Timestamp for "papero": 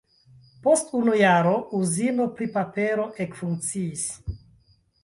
2.59-3.07